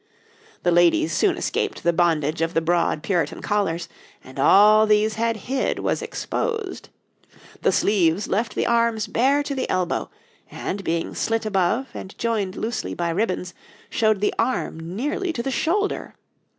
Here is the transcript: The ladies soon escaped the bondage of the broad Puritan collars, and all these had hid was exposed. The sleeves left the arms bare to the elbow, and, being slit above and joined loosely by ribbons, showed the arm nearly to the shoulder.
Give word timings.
The 0.63 0.71
ladies 0.71 1.13
soon 1.13 1.37
escaped 1.37 1.83
the 1.83 1.93
bondage 1.93 2.41
of 2.41 2.55
the 2.55 2.59
broad 2.59 3.03
Puritan 3.03 3.43
collars, 3.43 3.87
and 4.23 4.39
all 4.39 4.87
these 4.87 5.13
had 5.13 5.37
hid 5.45 5.77
was 5.77 6.01
exposed. 6.01 6.89
The 7.61 7.71
sleeves 7.71 8.27
left 8.27 8.55
the 8.55 8.65
arms 8.65 9.05
bare 9.05 9.43
to 9.43 9.53
the 9.53 9.69
elbow, 9.69 10.09
and, 10.49 10.83
being 10.83 11.13
slit 11.13 11.45
above 11.45 11.89
and 11.93 12.17
joined 12.17 12.55
loosely 12.55 12.95
by 12.95 13.11
ribbons, 13.11 13.53
showed 13.91 14.21
the 14.21 14.33
arm 14.39 14.79
nearly 14.79 15.31
to 15.33 15.43
the 15.43 15.51
shoulder. 15.51 16.15